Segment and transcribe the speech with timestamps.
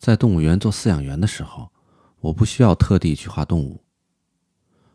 [0.00, 1.70] 在动物园做饲养员的时候，
[2.20, 3.84] 我不需要特地去画动物。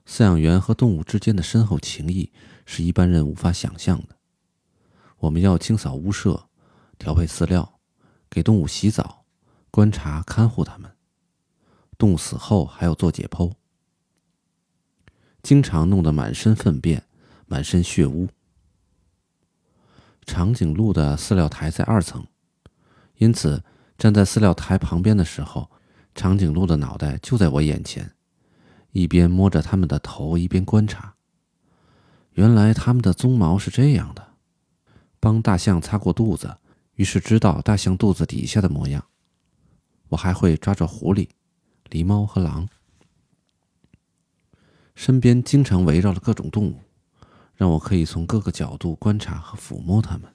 [0.07, 2.33] 饲养员和动物之间的深厚情谊
[2.65, 4.15] 是一般人无法想象的。
[5.19, 6.49] 我们要清扫屋舍，
[6.97, 7.79] 调配饲料，
[8.31, 9.25] 给动物洗澡，
[9.69, 10.91] 观察看护它们。
[11.99, 13.53] 动物死后还要做解剖，
[15.43, 17.03] 经常弄得满身粪便、
[17.45, 18.27] 满身血污。
[20.25, 22.25] 长颈鹿的饲料台在二层，
[23.17, 23.63] 因此
[23.97, 25.71] 站在饲料台旁边的时候，
[26.13, 28.13] 长颈鹿的脑袋就在我眼前，
[28.91, 31.15] 一边摸着它们的头，一边观察。
[32.33, 34.33] 原来它们的鬃毛是这样的。
[35.19, 36.57] 帮大象擦过肚子，
[36.95, 39.03] 于是知道大象肚子底下的模样。
[40.09, 41.29] 我还会抓抓狐狸。
[41.89, 42.67] 狸猫和狼，
[44.93, 46.79] 身边经常围绕着各种动物，
[47.55, 50.34] 让我可以从各个角度观察和抚摸它们。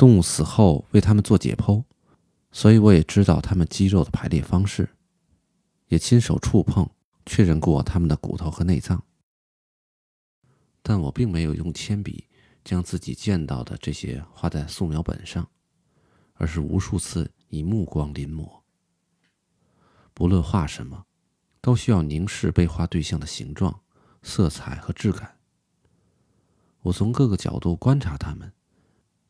[0.00, 1.84] 动物死后为它们做解剖，
[2.50, 4.88] 所以我也知道它们肌肉的排列方式，
[5.88, 6.88] 也亲手触碰
[7.26, 9.04] 确认过它们的骨头和内脏。
[10.80, 12.26] 但我并没有用铅笔
[12.64, 15.46] 将自己见到的这些画在素描本上，
[16.32, 18.62] 而是无数次以目光临摹。
[20.14, 21.04] 不论画什么，
[21.60, 23.82] 都需要凝视被画对象的形状、
[24.22, 25.36] 色彩和质感。
[26.80, 28.50] 我从各个角度观察它们，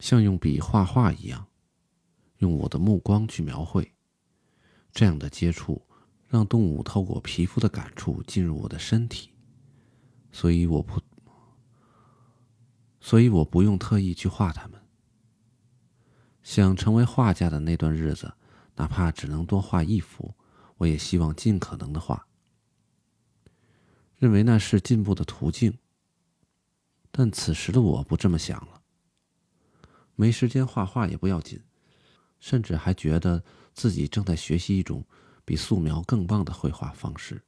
[0.00, 1.46] 像用笔画画一样，
[2.38, 3.92] 用我的目光去描绘。
[4.90, 5.86] 这样的接触，
[6.26, 9.30] 让动物透过皮肤的感触进入我的身体，
[10.32, 11.00] 所以我不，
[12.98, 14.80] 所以我不用特意去画它们。
[16.42, 18.32] 想成为画家的那段日子，
[18.74, 20.34] 哪怕只能多画一幅。
[20.78, 22.26] 我也希望尽可能的画，
[24.16, 25.76] 认为那是进步的途径。
[27.10, 28.79] 但此时的我不这么想了。
[30.20, 31.58] 没时间画画也不要紧，
[32.40, 35.02] 甚至还觉得自己正在学习一种
[35.46, 37.42] 比素描更棒的绘画方式。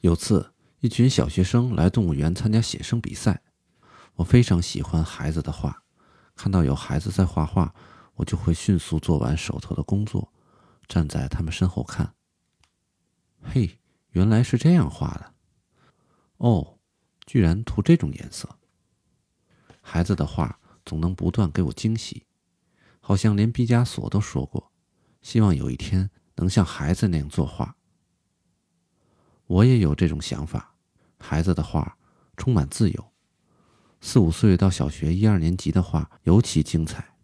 [0.00, 3.40] 有次，一群小学生来动物园参加写生比赛，
[4.16, 5.82] 我非常喜欢孩子的画，
[6.36, 7.74] 看到有孩子在画画，
[8.16, 10.30] 我就会迅速做完手头的工作。
[10.86, 12.12] 站在他们身后看。
[13.40, 13.78] 嘿，
[14.10, 15.32] 原来是这样画的，
[16.36, 16.78] 哦，
[17.24, 18.58] 居然涂这种颜色。
[19.80, 22.26] 孩子的画总能不断给我惊喜，
[23.00, 24.72] 好像连毕加索都说过，
[25.20, 27.76] 希望有一天能像孩子那样作画。
[29.46, 30.74] 我也有这种想法，
[31.18, 31.96] 孩子的画
[32.36, 33.12] 充满自由，
[34.00, 37.14] 四五岁到小学一二年级的画尤其精彩，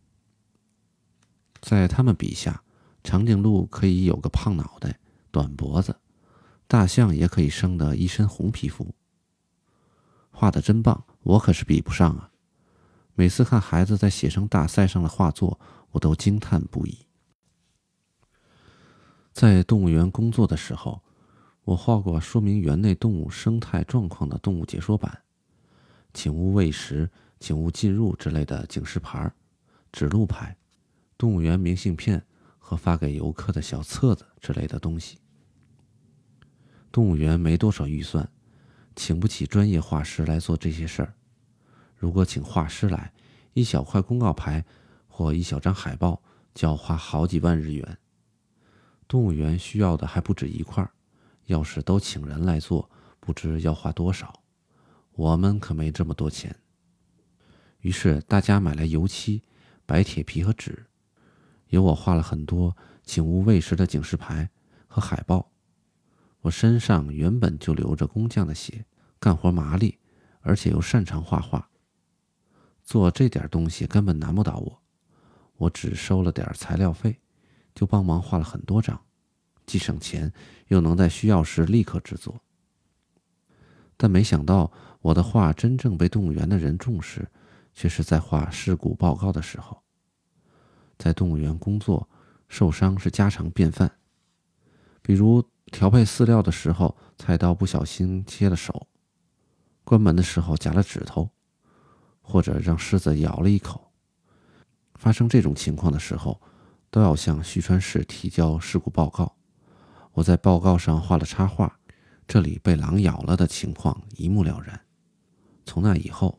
[1.61, 2.63] 在他们笔下。
[3.05, 4.99] 长颈鹿可以有个胖脑袋、
[5.31, 5.99] 短脖子，
[6.67, 8.93] 大象也可以生得一身红皮肤。
[10.31, 12.31] 画的真棒，我可是比不上啊！
[13.19, 15.59] 每次看孩子在写生大赛上的画作，
[15.91, 17.05] 我都惊叹不已。
[19.33, 21.03] 在动物园工作的时候，
[21.65, 25.25] 我画过说明园内动物生态状况的动物解说板，
[26.15, 29.29] 请勿喂食、请勿进入之类的警示牌、
[29.91, 30.57] 指路牌、
[31.17, 32.25] 动物园明信片。
[32.61, 35.17] 和发给游客的小册子之类的东西。
[36.93, 38.31] 动物园没多少预算，
[38.95, 41.15] 请不起专业画师来做这些事儿。
[41.99, 43.13] 如果请画师来，
[43.55, 44.65] 一小块公告牌
[45.09, 46.23] 或一小张海报
[46.55, 47.99] 就要花好几万日元。
[49.09, 50.89] 动物园需要的还不止一块，
[51.47, 52.89] 要是都请人来做，
[53.19, 54.43] 不知要花多少。
[55.13, 56.55] 我们可没这么多钱。
[57.81, 59.43] 于是大家买来油漆、
[59.85, 60.87] 白铁皮和纸。
[61.69, 64.49] 由我画了很多请勿喂食的警示牌
[64.87, 65.51] 和海报。
[66.43, 68.85] 我身上原本就流着工匠的血，
[69.19, 69.99] 干活麻利，
[70.41, 71.69] 而且又擅长画画。
[72.89, 74.83] 做这点东西根本难不倒我，
[75.59, 77.21] 我只收了点材料费，
[77.75, 78.99] 就帮忙画了很多张，
[79.67, 80.33] 既省钱
[80.69, 82.41] 又能在需要时立刻制作。
[83.99, 84.73] 但没想到
[85.03, 87.29] 我的画真正被动物园的人重视，
[87.75, 89.83] 却是在画事故报告的时候。
[90.97, 92.09] 在动物园工作，
[92.49, 93.99] 受伤是家常便饭。
[95.03, 98.89] 比如调配饲料的时候，菜刀不小心切了手；
[99.85, 101.29] 关门的时候夹了指头，
[102.29, 103.91] 或者让狮子咬了一口。
[104.97, 106.39] 发生这种情况的时候，
[106.91, 109.35] 都要向旭川市提交事故报告。
[110.13, 111.79] 我在报告上画了插画，
[112.27, 114.79] 这里被狼咬了的情况一目了然。
[115.65, 116.39] 从那以后，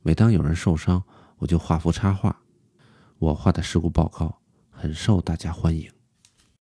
[0.00, 1.02] 每当有人受伤，
[1.36, 2.40] 我就画幅插画。
[3.18, 4.40] 我画的事故报告
[4.70, 5.97] 很受大家欢迎。